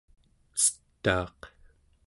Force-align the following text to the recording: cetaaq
cetaaq 0.61 1.39